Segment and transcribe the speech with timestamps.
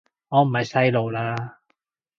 [0.29, 1.57] 我唔係細路喇